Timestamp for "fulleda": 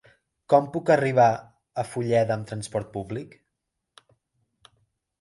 1.91-2.39